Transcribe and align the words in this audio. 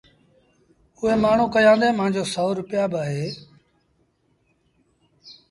اُئي 0.97 1.13
مآڻهوٚٚݩ 1.23 1.51
ڪهيآݩدي 1.53 1.89
مآݩجو 1.97 2.23
سو 2.33 2.45
روپيآ 2.59 2.83
اهي 3.03 3.25